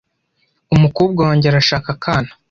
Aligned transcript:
Umukobwa 0.75 1.19
wanjye 1.27 1.47
arashaka 1.47 1.87
akana. 1.95 2.31